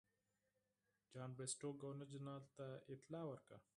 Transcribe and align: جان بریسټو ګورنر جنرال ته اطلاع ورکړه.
جان 1.13 1.29
بریسټو 1.37 1.69
ګورنر 1.81 2.07
جنرال 2.13 2.43
ته 2.55 2.65
اطلاع 2.93 3.25
ورکړه. 3.27 3.57